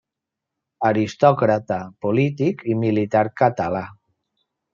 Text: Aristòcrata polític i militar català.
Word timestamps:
Aristòcrata 0.87 1.77
polític 2.07 2.65
i 2.73 2.79
militar 2.87 3.23
català. 3.45 3.85